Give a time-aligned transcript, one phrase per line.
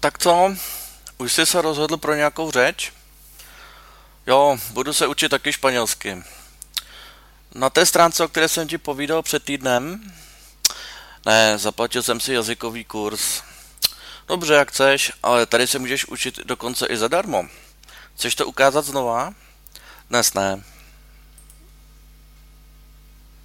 [0.00, 0.54] Tak co?
[1.18, 2.92] Už jsi se rozhodl pro nějakou řeč?
[4.26, 6.22] Jo, budu se učit taky španělsky.
[7.54, 10.12] Na té stránce, o které jsem ti povídal před týdnem?
[11.26, 13.42] Ne, zaplatil jsem si jazykový kurz.
[14.28, 17.44] Dobře, jak chceš, ale tady se můžeš učit dokonce i zadarmo.
[18.14, 19.34] Chceš to ukázat znova?
[20.10, 20.62] Dnes ne.